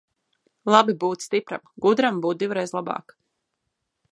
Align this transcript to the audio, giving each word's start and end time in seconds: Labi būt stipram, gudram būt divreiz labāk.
Labi 0.75 0.95
būt 1.03 1.25
stipram, 1.25 1.67
gudram 1.87 2.17
būt 2.25 2.41
divreiz 2.45 2.73
labāk. 2.79 3.15